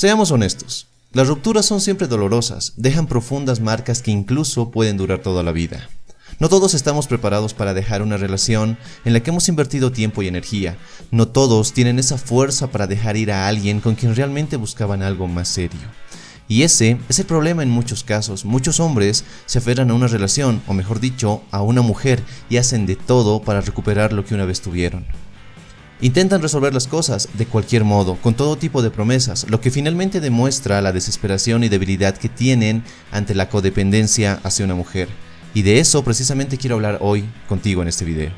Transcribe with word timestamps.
Seamos 0.00 0.30
honestos, 0.30 0.86
las 1.12 1.28
rupturas 1.28 1.66
son 1.66 1.82
siempre 1.82 2.06
dolorosas, 2.06 2.72
dejan 2.78 3.06
profundas 3.06 3.60
marcas 3.60 4.00
que 4.00 4.10
incluso 4.10 4.70
pueden 4.70 4.96
durar 4.96 5.18
toda 5.18 5.42
la 5.42 5.52
vida. 5.52 5.90
No 6.38 6.48
todos 6.48 6.72
estamos 6.72 7.06
preparados 7.06 7.52
para 7.52 7.74
dejar 7.74 8.00
una 8.00 8.16
relación 8.16 8.78
en 9.04 9.12
la 9.12 9.20
que 9.20 9.28
hemos 9.28 9.50
invertido 9.50 9.92
tiempo 9.92 10.22
y 10.22 10.26
energía. 10.26 10.78
No 11.10 11.28
todos 11.28 11.74
tienen 11.74 11.98
esa 11.98 12.16
fuerza 12.16 12.68
para 12.68 12.86
dejar 12.86 13.18
ir 13.18 13.30
a 13.30 13.46
alguien 13.46 13.80
con 13.80 13.94
quien 13.94 14.16
realmente 14.16 14.56
buscaban 14.56 15.02
algo 15.02 15.28
más 15.28 15.48
serio. 15.48 15.80
Y 16.48 16.62
ese 16.62 16.98
es 17.10 17.18
el 17.18 17.26
problema 17.26 17.62
en 17.62 17.68
muchos 17.68 18.02
casos. 18.02 18.46
Muchos 18.46 18.80
hombres 18.80 19.24
se 19.44 19.58
aferran 19.58 19.90
a 19.90 19.94
una 19.94 20.06
relación, 20.06 20.62
o 20.66 20.72
mejor 20.72 21.00
dicho, 21.00 21.42
a 21.50 21.60
una 21.60 21.82
mujer, 21.82 22.22
y 22.48 22.56
hacen 22.56 22.86
de 22.86 22.96
todo 22.96 23.42
para 23.42 23.60
recuperar 23.60 24.14
lo 24.14 24.24
que 24.24 24.34
una 24.34 24.46
vez 24.46 24.62
tuvieron. 24.62 25.04
Intentan 26.02 26.40
resolver 26.40 26.72
las 26.72 26.86
cosas 26.86 27.28
de 27.34 27.44
cualquier 27.44 27.84
modo, 27.84 28.16
con 28.16 28.32
todo 28.32 28.56
tipo 28.56 28.80
de 28.80 28.90
promesas, 28.90 29.46
lo 29.50 29.60
que 29.60 29.70
finalmente 29.70 30.20
demuestra 30.20 30.80
la 30.80 30.92
desesperación 30.92 31.62
y 31.62 31.68
debilidad 31.68 32.16
que 32.16 32.30
tienen 32.30 32.84
ante 33.12 33.34
la 33.34 33.50
codependencia 33.50 34.40
hacia 34.42 34.64
una 34.64 34.74
mujer. 34.74 35.08
Y 35.52 35.60
de 35.60 35.78
eso 35.78 36.02
precisamente 36.02 36.56
quiero 36.56 36.76
hablar 36.76 36.98
hoy 37.02 37.28
contigo 37.48 37.82
en 37.82 37.88
este 37.88 38.06
video. 38.06 38.32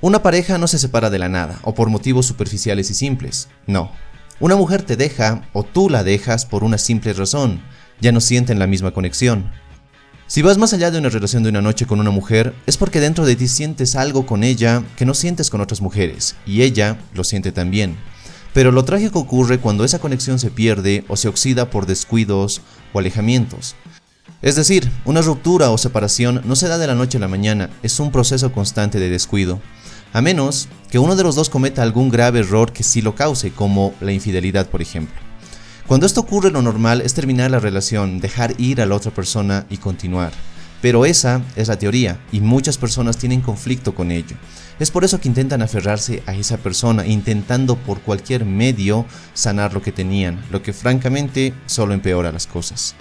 Una 0.00 0.22
pareja 0.22 0.56
no 0.56 0.66
se 0.66 0.78
separa 0.78 1.10
de 1.10 1.18
la 1.18 1.28
nada 1.28 1.58
o 1.62 1.74
por 1.74 1.90
motivos 1.90 2.24
superficiales 2.24 2.90
y 2.90 2.94
simples, 2.94 3.50
no. 3.66 3.92
Una 4.38 4.56
mujer 4.56 4.80
te 4.80 4.96
deja 4.96 5.46
o 5.52 5.62
tú 5.62 5.90
la 5.90 6.04
dejas 6.04 6.46
por 6.46 6.64
una 6.64 6.78
simple 6.78 7.12
razón, 7.12 7.60
ya 8.00 8.12
no 8.12 8.22
sienten 8.22 8.58
la 8.58 8.66
misma 8.66 8.92
conexión. 8.92 9.50
Si 10.30 10.42
vas 10.42 10.58
más 10.58 10.72
allá 10.72 10.92
de 10.92 10.98
una 11.00 11.08
relación 11.08 11.42
de 11.42 11.48
una 11.48 11.60
noche 11.60 11.86
con 11.86 11.98
una 11.98 12.12
mujer, 12.12 12.54
es 12.66 12.76
porque 12.76 13.00
dentro 13.00 13.26
de 13.26 13.34
ti 13.34 13.48
sientes 13.48 13.96
algo 13.96 14.26
con 14.26 14.44
ella 14.44 14.84
que 14.94 15.04
no 15.04 15.12
sientes 15.12 15.50
con 15.50 15.60
otras 15.60 15.80
mujeres, 15.80 16.36
y 16.46 16.62
ella 16.62 17.00
lo 17.14 17.24
siente 17.24 17.50
también. 17.50 17.96
Pero 18.54 18.70
lo 18.70 18.84
trágico 18.84 19.18
ocurre 19.18 19.58
cuando 19.58 19.84
esa 19.84 19.98
conexión 19.98 20.38
se 20.38 20.52
pierde 20.52 21.04
o 21.08 21.16
se 21.16 21.26
oxida 21.26 21.68
por 21.68 21.86
descuidos 21.86 22.60
o 22.92 23.00
alejamientos. 23.00 23.74
Es 24.40 24.54
decir, 24.54 24.88
una 25.04 25.20
ruptura 25.20 25.70
o 25.70 25.78
separación 25.78 26.42
no 26.44 26.54
se 26.54 26.68
da 26.68 26.78
de 26.78 26.86
la 26.86 26.94
noche 26.94 27.18
a 27.18 27.20
la 27.20 27.26
mañana, 27.26 27.68
es 27.82 27.98
un 27.98 28.12
proceso 28.12 28.52
constante 28.52 29.00
de 29.00 29.10
descuido. 29.10 29.60
A 30.12 30.20
menos 30.22 30.68
que 30.92 31.00
uno 31.00 31.16
de 31.16 31.24
los 31.24 31.34
dos 31.34 31.50
cometa 31.50 31.82
algún 31.82 32.08
grave 32.08 32.38
error 32.38 32.72
que 32.72 32.84
sí 32.84 33.02
lo 33.02 33.16
cause, 33.16 33.50
como 33.50 33.94
la 34.00 34.12
infidelidad, 34.12 34.68
por 34.68 34.80
ejemplo. 34.80 35.29
Cuando 35.90 36.06
esto 36.06 36.20
ocurre 36.20 36.52
lo 36.52 36.62
normal 36.62 37.00
es 37.00 37.14
terminar 37.14 37.50
la 37.50 37.58
relación, 37.58 38.20
dejar 38.20 38.54
ir 38.58 38.80
a 38.80 38.86
la 38.86 38.94
otra 38.94 39.10
persona 39.10 39.66
y 39.70 39.78
continuar. 39.78 40.30
Pero 40.80 41.04
esa 41.04 41.42
es 41.56 41.66
la 41.66 41.80
teoría 41.80 42.20
y 42.30 42.38
muchas 42.38 42.78
personas 42.78 43.16
tienen 43.16 43.40
conflicto 43.40 43.92
con 43.92 44.12
ello. 44.12 44.36
Es 44.78 44.92
por 44.92 45.02
eso 45.02 45.20
que 45.20 45.26
intentan 45.26 45.62
aferrarse 45.62 46.22
a 46.26 46.34
esa 46.36 46.58
persona, 46.58 47.08
intentando 47.08 47.74
por 47.74 48.02
cualquier 48.02 48.44
medio 48.44 49.04
sanar 49.34 49.74
lo 49.74 49.82
que 49.82 49.90
tenían, 49.90 50.40
lo 50.52 50.62
que 50.62 50.72
francamente 50.72 51.54
solo 51.66 51.92
empeora 51.92 52.30
las 52.30 52.46
cosas. 52.46 52.94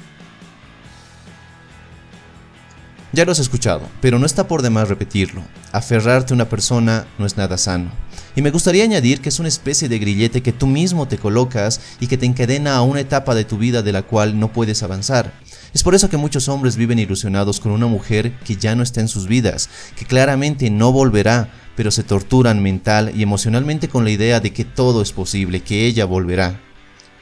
Ya 3.11 3.25
lo 3.25 3.31
has 3.31 3.39
escuchado, 3.39 3.81
pero 4.01 4.19
no 4.19 4.27
está 4.27 4.47
por 4.47 4.61
demás 4.61 4.87
repetirlo. 4.87 5.41
Aferrarte 5.71 6.33
a 6.33 6.35
una 6.35 6.47
persona 6.47 7.07
no 7.17 7.25
es 7.25 7.37
nada 7.37 7.57
sano. 7.57 7.91
Y 8.35 8.43
me 8.43 8.51
gustaría 8.51 8.83
añadir 8.83 9.19
que 9.19 9.29
es 9.29 9.39
una 9.39 9.47
especie 9.47 9.89
de 9.89 9.97
grillete 9.97 10.43
que 10.43 10.53
tú 10.53 10.67
mismo 10.67 11.07
te 11.07 11.17
colocas 11.17 11.81
y 11.99 12.05
que 12.05 12.17
te 12.17 12.27
encadena 12.27 12.75
a 12.75 12.83
una 12.83 12.99
etapa 12.99 13.33
de 13.33 13.45
tu 13.45 13.57
vida 13.57 13.81
de 13.81 13.91
la 13.91 14.03
cual 14.03 14.39
no 14.39 14.53
puedes 14.53 14.83
avanzar. 14.83 15.33
Es 15.73 15.81
por 15.81 15.95
eso 15.95 16.09
que 16.09 16.17
muchos 16.17 16.49
hombres 16.49 16.75
viven 16.75 16.99
ilusionados 16.99 17.59
con 17.59 17.71
una 17.71 17.87
mujer 17.87 18.37
que 18.45 18.57
ya 18.57 18.75
no 18.75 18.83
está 18.83 19.01
en 19.01 19.07
sus 19.07 19.27
vidas, 19.27 19.69
que 19.95 20.05
claramente 20.05 20.69
no 20.69 20.91
volverá, 20.91 21.49
pero 21.75 21.89
se 21.89 22.03
torturan 22.03 22.61
mental 22.61 23.11
y 23.15 23.23
emocionalmente 23.23 23.87
con 23.87 24.03
la 24.03 24.11
idea 24.11 24.39
de 24.39 24.53
que 24.53 24.65
todo 24.65 25.01
es 25.01 25.13
posible, 25.13 25.61
que 25.61 25.87
ella 25.87 26.05
volverá. 26.05 26.59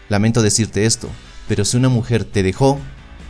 Lamento 0.09 0.41
decirte 0.41 0.85
esto, 0.85 1.09
pero 1.47 1.63
si 1.63 1.77
una 1.77 1.89
mujer 1.89 2.25
te 2.25 2.43
dejó, 2.43 2.79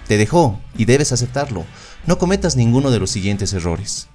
te 0.07 0.17
dejó 0.17 0.59
y 0.77 0.85
debes 0.85 1.11
aceptarlo. 1.11 1.65
No 2.07 2.17
cometas 2.17 2.55
ninguno 2.55 2.89
de 2.89 2.99
los 2.99 3.11
siguientes 3.11 3.51
errores. 3.51 4.07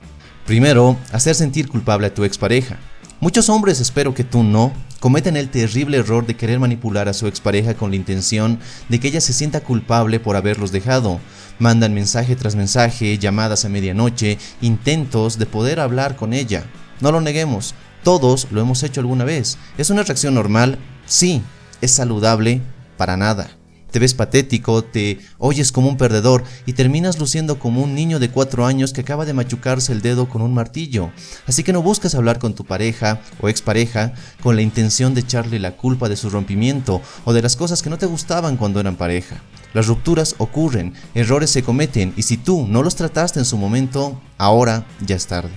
Primero, 0.47 0.97
hacer 1.13 1.35
sentir 1.35 1.69
culpable 1.69 2.07
a 2.07 2.15
tu 2.15 2.25
expareja. 2.25 2.79
Muchos 3.21 3.51
hombres, 3.51 3.81
espero 3.81 4.15
que 4.15 4.25
tú 4.25 4.43
no, 4.43 4.73
cometen 4.99 5.37
el 5.37 5.51
terrible 5.51 5.99
error 5.99 6.27
de 6.27 6.35
querer 6.35 6.59
manipular 6.59 7.11
a 7.11 7.13
su 7.13 7.27
expareja 7.27 7.75
con 7.75 7.91
la 7.91 7.97
intención 7.97 8.59
de 8.89 8.99
que 8.99 9.09
ella 9.09 9.21
se 9.21 9.35
sienta 9.35 9.61
culpable 9.61 10.21
por 10.21 10.37
haberlos 10.37 10.73
dejado. 10.73 11.21
Mandan 11.59 11.93
mensaje 11.93 12.35
tras 12.35 12.57
mensaje, 12.57 13.19
llamadas 13.19 13.67
a 13.67 13.69
medianoche, 13.69 14.39
intentos 14.63 15.39
de 15.39 15.45
poder 15.45 15.79
hablar 15.79 16.17
con 16.17 16.33
ella. 16.33 16.65
No 17.03 17.13
lo 17.13 17.21
neguemos, 17.21 17.75
todos 18.03 18.49
lo 18.51 18.63
hemos 18.63 18.83
hecho 18.85 19.01
alguna 19.01 19.25
vez. 19.25 19.59
¿Es 19.77 19.91
una 19.91 20.03
reacción 20.03 20.33
normal? 20.33 20.79
Sí. 21.05 21.43
¿Es 21.83 21.91
saludable? 21.91 22.63
Para 22.97 23.19
nada 23.19 23.62
te 23.93 23.99
ves 23.99 24.15
patético, 24.15 24.83
te 24.83 25.21
oyes 25.39 25.71
como 25.71 25.89
un 25.89 25.97
perdedor 25.97 26.43
y 26.67 26.73
terminas 26.73 27.19
luciendo 27.19 27.59
como 27.59 27.83
un 27.83 27.95
niño 27.95 28.19
de 28.19 28.31
4 28.31 28.67
años 28.67 28.93
que 28.93 29.03
acaba 29.03 29.27
de 29.27 29.35
machucarse 29.35 29.93
el 29.93 30.01
dedo 30.01 30.29
con 30.29 30.43
un 30.43 30.55
martillo. 30.55 31.13
Así 31.47 31.63
que 31.63 31.75
no 31.75 31.83
buscas 31.83 32.15
hablar 32.15 32.39
con 32.39 32.55
tu 32.55 32.65
pareja 32.65 33.21
o 33.41 33.49
expareja 33.49 34.15
con 34.43 34.57
la 34.57 34.63
intención 34.63 35.15
de 35.15 35.21
echarle 35.21 35.59
la 35.59 35.77
culpa 35.77 36.09
de 36.09 36.17
su 36.17 36.31
rompimiento 36.31 37.03
o 37.25 37.35
de 37.35 37.43
las 37.43 37.55
cosas 37.55 37.83
que 37.83 37.91
no 37.91 37.99
te 37.99 38.07
gustaban 38.07 38.57
cuando 38.57 38.81
eran 38.81 38.97
pareja. 38.97 39.43
Las 39.75 39.87
rupturas 39.87 40.35
ocurren, 40.39 40.95
errores 41.15 41.51
se 41.51 41.63
cometen 41.63 42.15
y 42.17 42.23
si 42.23 42.39
tú 42.39 42.67
no 42.67 42.83
los 42.83 42.97
trataste 42.97 43.39
en 43.39 43.45
su 43.45 43.59
momento, 43.59 44.21
ahora 44.39 44.87
ya 45.07 45.17
es 45.17 45.27
tarde. 45.27 45.53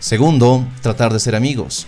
Segundo, 0.00 0.66
tratar 0.82 1.12
de 1.12 1.20
ser 1.20 1.36
amigos. 1.36 1.86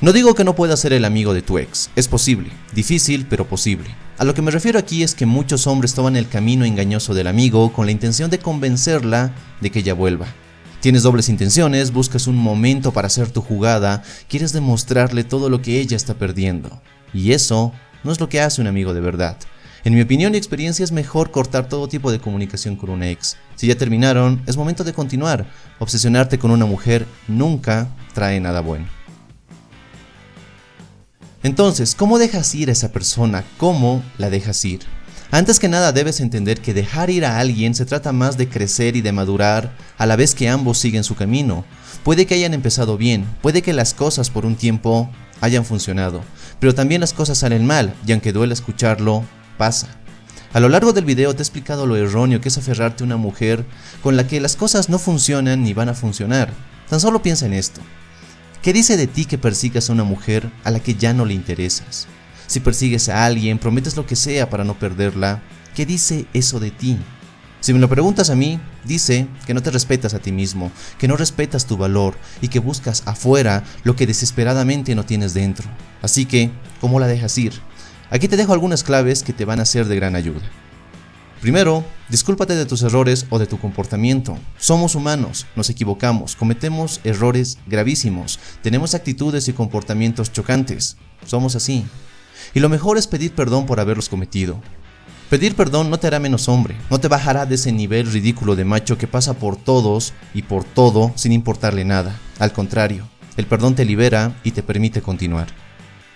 No 0.00 0.12
digo 0.12 0.34
que 0.34 0.44
no 0.44 0.54
puedas 0.54 0.78
ser 0.78 0.92
el 0.92 1.04
amigo 1.04 1.34
de 1.34 1.42
tu 1.42 1.58
ex, 1.58 1.90
es 1.96 2.06
posible, 2.06 2.50
difícil 2.72 3.26
pero 3.28 3.48
posible. 3.48 4.07
A 4.18 4.24
lo 4.24 4.34
que 4.34 4.42
me 4.42 4.50
refiero 4.50 4.80
aquí 4.80 5.04
es 5.04 5.14
que 5.14 5.26
muchos 5.26 5.68
hombres 5.68 5.94
toman 5.94 6.16
el 6.16 6.28
camino 6.28 6.64
engañoso 6.64 7.14
del 7.14 7.28
amigo 7.28 7.72
con 7.72 7.86
la 7.86 7.92
intención 7.92 8.30
de 8.30 8.40
convencerla 8.40 9.32
de 9.60 9.70
que 9.70 9.78
ella 9.78 9.94
vuelva. 9.94 10.26
Tienes 10.80 11.04
dobles 11.04 11.28
intenciones, 11.28 11.92
buscas 11.92 12.26
un 12.26 12.34
momento 12.34 12.92
para 12.92 13.06
hacer 13.06 13.30
tu 13.30 13.42
jugada, 13.42 14.02
quieres 14.28 14.52
demostrarle 14.52 15.22
todo 15.22 15.48
lo 15.48 15.62
que 15.62 15.78
ella 15.78 15.96
está 15.96 16.14
perdiendo. 16.14 16.82
Y 17.14 17.30
eso 17.30 17.72
no 18.02 18.10
es 18.10 18.18
lo 18.18 18.28
que 18.28 18.40
hace 18.40 18.60
un 18.60 18.66
amigo 18.66 18.92
de 18.92 19.00
verdad. 19.00 19.36
En 19.84 19.94
mi 19.94 20.00
opinión 20.00 20.34
y 20.34 20.36
experiencia 20.36 20.82
es 20.82 20.90
mejor 20.90 21.30
cortar 21.30 21.68
todo 21.68 21.86
tipo 21.86 22.10
de 22.10 22.18
comunicación 22.18 22.74
con 22.74 22.90
un 22.90 23.04
ex. 23.04 23.36
Si 23.54 23.68
ya 23.68 23.76
terminaron, 23.76 24.42
es 24.46 24.56
momento 24.56 24.82
de 24.82 24.94
continuar. 24.94 25.46
Obsesionarte 25.78 26.40
con 26.40 26.50
una 26.50 26.66
mujer 26.66 27.06
nunca 27.28 27.86
trae 28.14 28.40
nada 28.40 28.62
bueno. 28.62 28.97
Entonces, 31.48 31.94
¿cómo 31.94 32.18
dejas 32.18 32.54
ir 32.54 32.68
a 32.68 32.72
esa 32.72 32.92
persona? 32.92 33.42
¿Cómo 33.56 34.04
la 34.18 34.28
dejas 34.28 34.62
ir? 34.66 34.80
Antes 35.30 35.58
que 35.58 35.66
nada 35.66 35.92
debes 35.92 36.20
entender 36.20 36.60
que 36.60 36.74
dejar 36.74 37.08
ir 37.08 37.24
a 37.24 37.38
alguien 37.38 37.74
se 37.74 37.86
trata 37.86 38.12
más 38.12 38.36
de 38.36 38.50
crecer 38.50 38.96
y 38.96 39.00
de 39.00 39.12
madurar 39.12 39.74
a 39.96 40.04
la 40.04 40.16
vez 40.16 40.34
que 40.34 40.50
ambos 40.50 40.76
siguen 40.76 41.04
su 41.04 41.14
camino. 41.14 41.64
Puede 42.02 42.26
que 42.26 42.34
hayan 42.34 42.52
empezado 42.52 42.98
bien, 42.98 43.24
puede 43.40 43.62
que 43.62 43.72
las 43.72 43.94
cosas 43.94 44.28
por 44.28 44.44
un 44.44 44.56
tiempo 44.56 45.08
hayan 45.40 45.64
funcionado, 45.64 46.20
pero 46.60 46.74
también 46.74 47.00
las 47.00 47.14
cosas 47.14 47.38
salen 47.38 47.64
mal 47.64 47.94
y 48.06 48.12
aunque 48.12 48.34
duele 48.34 48.52
escucharlo, 48.52 49.24
pasa. 49.56 49.88
A 50.52 50.60
lo 50.60 50.68
largo 50.68 50.92
del 50.92 51.06
video 51.06 51.32
te 51.32 51.38
he 51.38 51.44
explicado 51.44 51.86
lo 51.86 51.96
erróneo 51.96 52.42
que 52.42 52.50
es 52.50 52.58
aferrarte 52.58 53.04
a 53.04 53.06
una 53.06 53.16
mujer 53.16 53.64
con 54.02 54.18
la 54.18 54.26
que 54.26 54.42
las 54.42 54.54
cosas 54.54 54.90
no 54.90 54.98
funcionan 54.98 55.62
ni 55.62 55.72
van 55.72 55.88
a 55.88 55.94
funcionar. 55.94 56.52
Tan 56.90 57.00
solo 57.00 57.22
piensa 57.22 57.46
en 57.46 57.54
esto. 57.54 57.80
¿Qué 58.68 58.74
dice 58.74 58.98
de 58.98 59.06
ti 59.06 59.24
que 59.24 59.38
persigas 59.38 59.88
a 59.88 59.94
una 59.94 60.04
mujer 60.04 60.52
a 60.62 60.70
la 60.70 60.80
que 60.80 60.94
ya 60.94 61.14
no 61.14 61.24
le 61.24 61.32
interesas? 61.32 62.06
Si 62.46 62.60
persigues 62.60 63.08
a 63.08 63.24
alguien, 63.24 63.58
prometes 63.58 63.96
lo 63.96 64.04
que 64.04 64.14
sea 64.14 64.50
para 64.50 64.62
no 64.62 64.78
perderla, 64.78 65.40
¿qué 65.74 65.86
dice 65.86 66.26
eso 66.34 66.60
de 66.60 66.70
ti? 66.70 66.98
Si 67.60 67.72
me 67.72 67.78
lo 67.78 67.88
preguntas 67.88 68.28
a 68.28 68.34
mí, 68.34 68.60
dice 68.84 69.26
que 69.46 69.54
no 69.54 69.62
te 69.62 69.70
respetas 69.70 70.12
a 70.12 70.18
ti 70.18 70.32
mismo, 70.32 70.70
que 70.98 71.08
no 71.08 71.16
respetas 71.16 71.64
tu 71.64 71.78
valor 71.78 72.18
y 72.42 72.48
que 72.48 72.58
buscas 72.58 73.04
afuera 73.06 73.64
lo 73.84 73.96
que 73.96 74.06
desesperadamente 74.06 74.94
no 74.94 75.06
tienes 75.06 75.32
dentro. 75.32 75.66
Así 76.02 76.26
que, 76.26 76.50
¿cómo 76.78 77.00
la 77.00 77.06
dejas 77.06 77.38
ir? 77.38 77.54
Aquí 78.10 78.28
te 78.28 78.36
dejo 78.36 78.52
algunas 78.52 78.82
claves 78.82 79.22
que 79.22 79.32
te 79.32 79.46
van 79.46 79.60
a 79.60 79.64
ser 79.64 79.86
de 79.86 79.96
gran 79.96 80.14
ayuda. 80.14 80.42
Primero, 81.40 81.86
discúlpate 82.08 82.54
de 82.54 82.66
tus 82.66 82.82
errores 82.82 83.26
o 83.30 83.38
de 83.38 83.46
tu 83.46 83.58
comportamiento. 83.58 84.36
Somos 84.58 84.94
humanos, 84.94 85.46
nos 85.56 85.70
equivocamos, 85.70 86.36
cometemos 86.36 87.00
errores 87.04 87.58
gravísimos, 87.66 88.38
tenemos 88.62 88.94
actitudes 88.94 89.48
y 89.48 89.52
comportamientos 89.52 90.32
chocantes. 90.32 90.96
Somos 91.26 91.56
así. 91.56 91.84
Y 92.54 92.60
lo 92.60 92.68
mejor 92.68 92.98
es 92.98 93.06
pedir 93.06 93.32
perdón 93.32 93.66
por 93.66 93.80
haberlos 93.80 94.08
cometido. 94.08 94.60
Pedir 95.30 95.54
perdón 95.54 95.90
no 95.90 95.98
te 95.98 96.06
hará 96.06 96.20
menos 96.20 96.48
hombre, 96.48 96.74
no 96.88 97.00
te 97.00 97.08
bajará 97.08 97.44
de 97.44 97.56
ese 97.56 97.70
nivel 97.70 98.10
ridículo 98.10 98.56
de 98.56 98.64
macho 98.64 98.96
que 98.96 99.06
pasa 99.06 99.34
por 99.34 99.56
todos 99.56 100.14
y 100.32 100.42
por 100.42 100.64
todo 100.64 101.12
sin 101.16 101.32
importarle 101.32 101.84
nada. 101.84 102.18
Al 102.38 102.52
contrario, 102.52 103.06
el 103.36 103.46
perdón 103.46 103.74
te 103.74 103.84
libera 103.84 104.34
y 104.42 104.52
te 104.52 104.62
permite 104.62 105.02
continuar. 105.02 105.48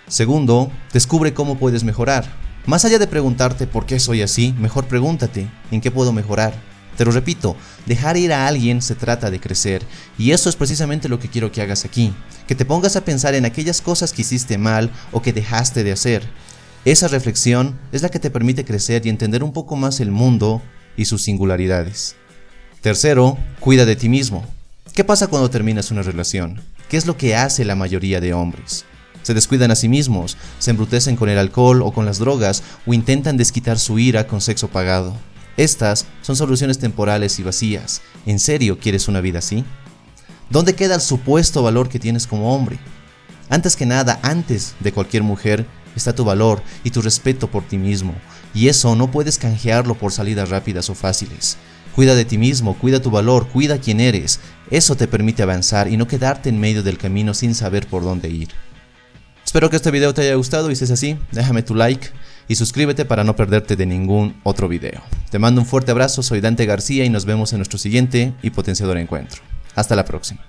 Segundo, 0.07 0.71
descubre 0.91 1.33
cómo 1.33 1.57
puedes 1.59 1.83
mejorar. 1.83 2.25
Más 2.65 2.85
allá 2.85 2.97
de 2.97 3.07
preguntarte 3.07 3.67
por 3.67 3.85
qué 3.85 3.99
soy 3.99 4.21
así, 4.21 4.53
mejor 4.57 4.85
pregúntate 4.85 5.49
en 5.69 5.81
qué 5.81 5.91
puedo 5.91 6.13
mejorar. 6.13 6.53
Te 6.97 7.03
lo 7.03 7.11
repito, 7.11 7.57
dejar 7.85 8.15
ir 8.15 8.31
a 8.31 8.47
alguien 8.47 8.81
se 8.81 8.95
trata 8.95 9.29
de 9.29 9.39
crecer, 9.39 9.83
y 10.17 10.31
eso 10.31 10.47
es 10.47 10.55
precisamente 10.55 11.09
lo 11.09 11.19
que 11.19 11.27
quiero 11.27 11.51
que 11.51 11.61
hagas 11.61 11.83
aquí, 11.85 12.13
que 12.47 12.55
te 12.55 12.65
pongas 12.65 12.95
a 12.95 13.03
pensar 13.03 13.35
en 13.35 13.45
aquellas 13.45 13.81
cosas 13.81 14.13
que 14.13 14.21
hiciste 14.21 14.57
mal 14.57 14.91
o 15.11 15.21
que 15.21 15.33
dejaste 15.33 15.83
de 15.83 15.91
hacer. 15.91 16.23
Esa 16.85 17.07
reflexión 17.07 17.77
es 17.91 18.01
la 18.01 18.09
que 18.09 18.19
te 18.19 18.29
permite 18.29 18.63
crecer 18.63 19.05
y 19.05 19.09
entender 19.09 19.43
un 19.43 19.53
poco 19.53 19.75
más 19.75 19.99
el 19.99 20.11
mundo 20.11 20.61
y 20.95 21.05
sus 21.05 21.23
singularidades. 21.23 22.15
Tercero, 22.81 23.37
cuida 23.59 23.85
de 23.85 23.95
ti 23.95 24.07
mismo. 24.07 24.45
¿Qué 24.93 25.03
pasa 25.03 25.27
cuando 25.27 25.49
terminas 25.49 25.91
una 25.91 26.03
relación? 26.03 26.61
¿Qué 26.89 26.97
es 26.97 27.07
lo 27.07 27.17
que 27.17 27.35
hace 27.35 27.65
la 27.65 27.75
mayoría 27.75 28.21
de 28.21 28.33
hombres? 28.33 28.85
Se 29.23 29.33
descuidan 29.33 29.71
a 29.71 29.75
sí 29.75 29.89
mismos, 29.89 30.37
se 30.59 30.71
embrutecen 30.71 31.15
con 31.15 31.29
el 31.29 31.39
alcohol 31.39 31.81
o 31.81 31.91
con 31.91 32.05
las 32.05 32.19
drogas 32.19 32.61
o 32.85 32.93
intentan 32.93 33.37
desquitar 33.37 33.79
su 33.79 33.97
ira 33.97 34.27
con 34.27 34.41
sexo 34.41 34.67
pagado. 34.67 35.15
Estas 35.57 36.05
son 36.21 36.35
soluciones 36.35 36.77
temporales 36.77 37.39
y 37.39 37.43
vacías. 37.43 38.01
¿En 38.25 38.39
serio 38.39 38.77
quieres 38.79 39.07
una 39.07 39.21
vida 39.21 39.39
así? 39.39 39.63
¿Dónde 40.49 40.75
queda 40.75 40.95
el 40.95 41.01
supuesto 41.01 41.63
valor 41.63 41.89
que 41.89 41.99
tienes 41.99 42.27
como 42.27 42.55
hombre? 42.55 42.79
Antes 43.49 43.75
que 43.75 43.85
nada, 43.85 44.19
antes 44.23 44.75
de 44.79 44.91
cualquier 44.91 45.23
mujer, 45.23 45.65
está 45.95 46.13
tu 46.13 46.23
valor 46.23 46.61
y 46.83 46.89
tu 46.89 47.01
respeto 47.01 47.49
por 47.49 47.63
ti 47.63 47.77
mismo, 47.77 48.13
y 48.53 48.67
eso 48.67 48.95
no 48.95 49.11
puedes 49.11 49.37
canjearlo 49.37 49.95
por 49.95 50.11
salidas 50.11 50.49
rápidas 50.49 50.89
o 50.89 50.95
fáciles. 50.95 51.57
Cuida 51.95 52.15
de 52.15 52.25
ti 52.25 52.39
mismo, 52.39 52.75
cuida 52.77 53.01
tu 53.01 53.11
valor, 53.11 53.47
cuida 53.47 53.77
quién 53.77 53.99
eres. 53.99 54.39
Eso 54.71 54.95
te 54.95 55.07
permite 55.07 55.43
avanzar 55.43 55.87
y 55.87 55.97
no 55.97 56.07
quedarte 56.07 56.49
en 56.49 56.59
medio 56.59 56.81
del 56.81 56.97
camino 56.97 57.35
sin 57.35 57.53
saber 57.53 57.85
por 57.85 58.03
dónde 58.03 58.29
ir. 58.29 58.49
Espero 59.53 59.69
que 59.69 59.75
este 59.75 59.91
video 59.91 60.15
te 60.15 60.23
haya 60.23 60.33
gustado 60.33 60.71
y 60.71 60.75
si 60.75 60.85
es 60.85 60.89
así, 60.89 61.15
déjame 61.31 61.61
tu 61.61 61.75
like 61.75 62.07
y 62.47 62.55
suscríbete 62.55 63.05
para 63.05 63.23
no 63.23 63.35
perderte 63.35 63.75
de 63.75 63.85
ningún 63.85 64.41
otro 64.41 64.67
video. 64.67 65.03
Te 65.29 65.37
mando 65.37 65.61
un 65.61 65.67
fuerte 65.67 65.91
abrazo, 65.91 66.23
soy 66.23 66.41
Dante 66.41 66.65
García 66.65 67.05
y 67.05 67.09
nos 67.11 67.25
vemos 67.25 67.53
en 67.53 67.59
nuestro 67.59 67.77
siguiente 67.77 68.33
y 68.41 68.49
potenciador 68.49 68.97
encuentro. 68.97 69.43
Hasta 69.75 69.95
la 69.95 70.05
próxima. 70.05 70.43